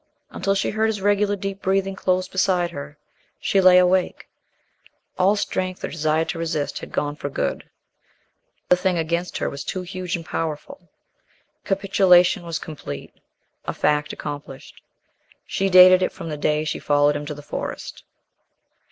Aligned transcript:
Until 0.31 0.55
she 0.55 0.71
heard 0.71 0.87
his 0.87 0.99
regular 0.99 1.35
deep 1.35 1.61
breathing 1.61 1.95
close 1.95 2.27
beside 2.27 2.71
her, 2.71 2.97
she 3.39 3.61
lay 3.61 3.77
awake. 3.77 4.27
All 5.19 5.35
strength 5.35 5.83
or 5.83 5.89
desire 5.89 6.25
to 6.25 6.39
resist 6.39 6.79
had 6.79 6.91
gone 6.91 7.15
for 7.15 7.29
good. 7.29 7.69
The 8.69 8.75
thing 8.75 8.97
against 8.97 9.37
her 9.37 9.47
was 9.47 9.63
too 9.63 9.83
huge 9.83 10.15
and 10.15 10.25
powerful. 10.25 10.89
Capitulation 11.65 12.43
was 12.43 12.57
complete, 12.57 13.13
a 13.65 13.75
fact 13.75 14.11
accomplished. 14.11 14.81
She 15.45 15.69
dated 15.69 16.01
it 16.01 16.11
from 16.11 16.29
the 16.29 16.35
day 16.37 16.63
she 16.65 16.79
followed 16.79 17.15
him 17.15 17.27
to 17.27 17.35
the 17.35 17.43
Forest. 17.43 18.03